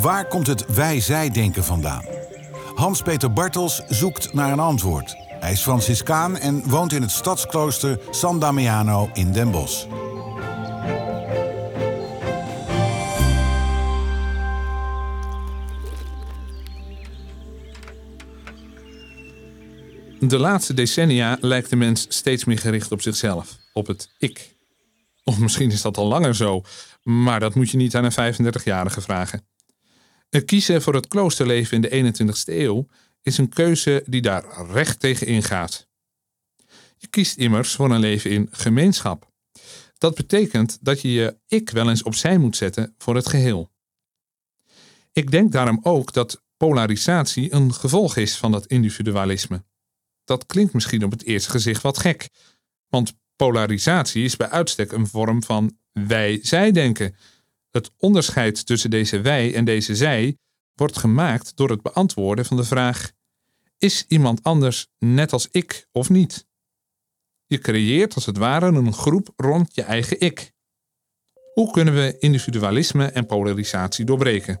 [0.00, 2.04] Waar komt het wij-zij-denken vandaan?
[2.74, 5.16] Hans-Peter Bartels zoekt naar een antwoord.
[5.40, 9.86] Hij is Franciscaan en woont in het stadsklooster San Damiano in Den Bosch.
[20.20, 24.56] De laatste decennia lijkt de mens steeds meer gericht op zichzelf, op het ik.
[25.24, 26.62] Of misschien is dat al langer zo,
[27.02, 29.48] maar dat moet je niet aan een 35-jarige vragen.
[30.30, 32.86] Het kiezen voor het kloosterleven in de 21ste eeuw
[33.22, 35.88] is een keuze die daar recht tegen ingaat.
[36.96, 39.30] Je kiest immers voor een leven in gemeenschap.
[39.98, 43.70] Dat betekent dat je je ik wel eens opzij moet zetten voor het geheel.
[45.12, 49.64] Ik denk daarom ook dat polarisatie een gevolg is van dat individualisme.
[50.24, 52.28] Dat klinkt misschien op het eerste gezicht wat gek,
[52.88, 57.16] want polarisatie is bij uitstek een vorm van wij-zij-denken
[57.70, 60.36] het onderscheid tussen deze wij en deze zij
[60.74, 63.12] wordt gemaakt door het beantwoorden van de vraag:
[63.78, 66.46] is iemand anders net als ik of niet?
[67.46, 70.52] Je creëert als het ware een groep rond je eigen ik.
[71.54, 74.60] Hoe kunnen we individualisme en polarisatie doorbreken?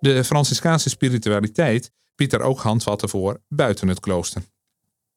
[0.00, 4.42] De Franciscaanse spiritualiteit biedt daar ook handvatten voor buiten het klooster.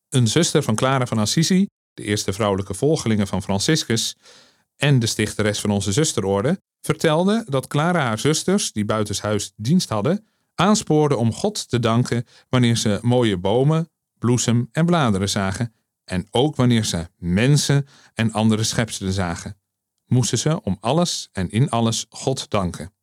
[0.09, 4.15] Een zuster van Clara van Assisi de eerste vrouwelijke volgelingen van Franciscus
[4.75, 10.27] en de stichteres van onze zusterorde, vertelde dat Clara haar zusters, die buitenshuis dienst hadden,
[10.55, 15.73] aanspoorde om God te danken wanneer ze mooie bomen, bloesem en bladeren zagen,
[16.03, 19.57] en ook wanneer ze mensen en andere schepselen zagen.
[20.05, 22.93] Moesten ze om alles en in alles God danken.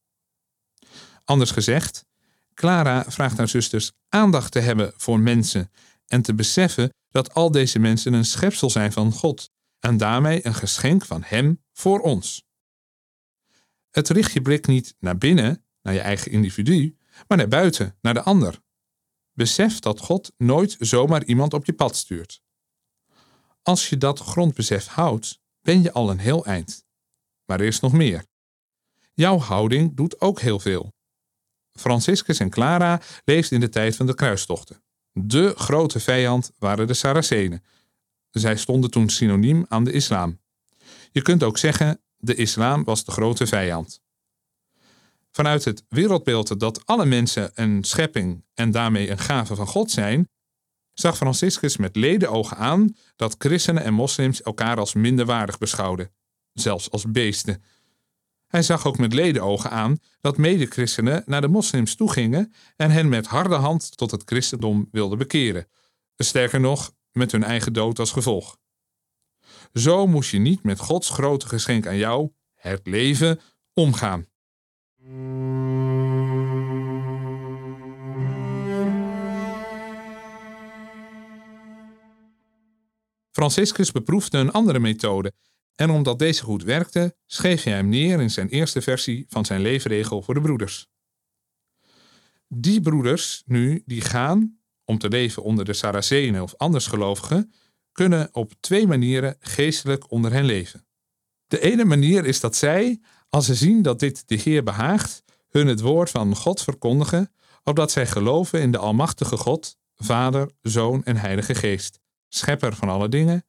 [1.25, 2.07] Anders gezegd,
[2.55, 5.71] Clara vraagt haar zusters aandacht te hebben voor mensen
[6.07, 10.55] en te beseffen dat al deze mensen een schepsel zijn van God en daarmee een
[10.55, 12.47] geschenk van Hem voor ons.
[13.91, 16.97] Het richt je blik niet naar binnen, naar je eigen individu,
[17.29, 18.61] maar naar buiten, naar de ander.
[19.33, 22.43] Besef dat God nooit zomaar iemand op je pad stuurt.
[23.63, 26.85] Als je dat grondbesef houdt, ben je al een heel eind.
[27.45, 28.25] Maar er is nog meer.
[29.13, 30.93] Jouw houding doet ook heel veel.
[31.73, 34.82] Franciscus en Clara leefden in de tijd van de kruistochten.
[35.13, 37.63] De grote vijand waren de Saracenen.
[38.31, 40.41] Zij stonden toen synoniem aan de islam.
[41.11, 44.01] Je kunt ook zeggen, de islam was de grote vijand.
[45.31, 50.29] Vanuit het wereldbeeld dat alle mensen een schepping en daarmee een gave van God zijn,
[50.93, 56.11] zag Franciscus met ledenogen aan dat christenen en moslims elkaar als minderwaardig beschouwden,
[56.53, 57.63] zelfs als beesten.
[58.53, 63.27] Hij zag ook met ledenogen aan dat mede-christenen naar de moslims toegingen en hen met
[63.27, 65.69] harde hand tot het christendom wilden bekeren.
[66.17, 68.59] Sterker nog, met hun eigen dood als gevolg.
[69.73, 73.41] Zo moest je niet met Gods grote geschenk aan jou, het leven,
[73.75, 74.27] omgaan.
[83.31, 85.33] Franciscus beproefde een andere methode
[85.75, 89.61] en omdat deze goed werkte, schreef hij hem neer in zijn eerste versie van zijn
[89.61, 90.87] leefregel voor de broeders.
[92.49, 97.53] Die broeders, nu, die gaan, om te leven onder de Saracenen of andersgelovigen,
[97.93, 100.87] kunnen op twee manieren geestelijk onder hen leven.
[101.47, 105.67] De ene manier is dat zij, als ze zien dat dit de Heer behaagt, hun
[105.67, 107.33] het woord van God verkondigen,
[107.65, 113.09] opdat zij geloven in de Almachtige God, Vader, Zoon en Heilige Geest, Schepper van alle
[113.09, 113.45] dingen,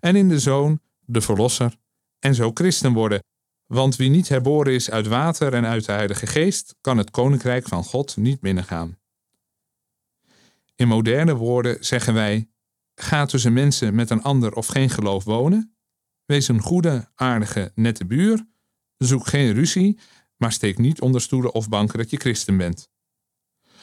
[0.00, 1.76] en in de Zoon, de Verlosser,
[2.18, 3.22] en zo christen worden.
[3.66, 7.68] Want wie niet herboren is uit water en uit de Heilige Geest, kan het koninkrijk
[7.68, 8.98] van God niet binnengaan.
[10.76, 12.48] In moderne woorden zeggen wij:
[12.94, 15.76] ga tussen mensen met een ander of geen geloof wonen.
[16.24, 18.46] Wees een goede, aardige, nette buur.
[18.96, 19.98] Zoek geen ruzie,
[20.36, 22.90] maar steek niet onder stoelen of banken dat je christen bent.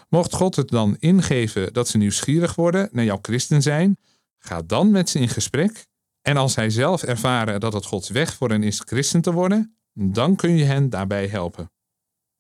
[0.10, 3.98] Mocht God het dan ingeven dat ze nieuwsgierig worden naar jouw christen zijn,
[4.38, 5.88] ga dan met ze in gesprek
[6.22, 9.78] en als hij zelf ervaren dat het Gods weg voor hen is christen te worden,
[9.94, 11.72] dan kun je hen daarbij helpen.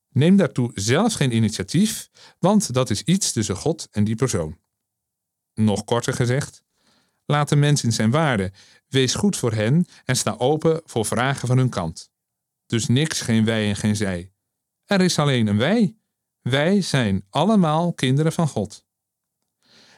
[0.09, 2.09] Neem daartoe zelf geen initiatief,
[2.39, 4.57] want dat is iets tussen God en die persoon.
[5.53, 6.63] Nog korter gezegd,
[7.29, 8.51] Laat de mens in zijn waarde.
[8.87, 12.11] Wees goed voor hen en sta open voor vragen van hun kant.
[12.65, 14.33] Dus niks, geen wij en geen zij.
[14.85, 15.97] Er is alleen een wij.
[16.41, 18.85] Wij zijn allemaal kinderen van God.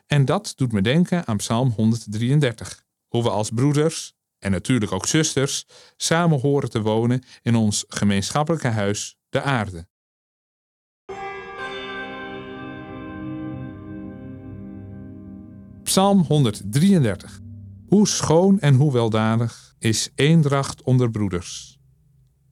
[0.05, 5.05] En dat doet me denken aan Psalm 133, hoe we als broeders en natuurlijk ook
[5.05, 5.65] zusters
[5.97, 9.87] samen horen te wonen in ons gemeenschappelijke huis, de aarde.
[15.83, 17.39] Psalm 133.
[17.87, 21.79] Hoe schoon en hoe weldadig is eendracht onder broeders.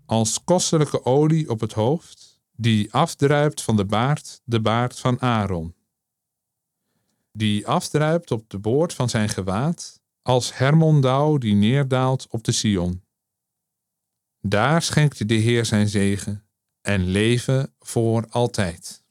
[0.06, 5.76] Als kostelijke olie op het hoofd, die afdruipt van de baard, de baard van Aaron.
[7.32, 13.04] Die afdruipt op de boord van zijn gewaad, als Hermondauw die neerdaalt op de Sion.
[14.42, 16.44] Daar schenkt de Heer zijn zegen
[16.82, 19.04] en leven voor altijd.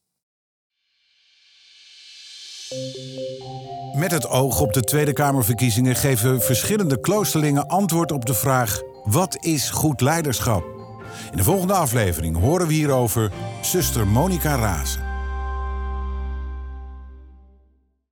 [3.97, 9.45] Met het oog op de Tweede Kamerverkiezingen geven verschillende kloosterlingen antwoord op de vraag: wat
[9.45, 10.65] is goed leiderschap?
[11.31, 13.33] In de volgende aflevering horen we hierover
[13.63, 15.08] zuster Monica Razen.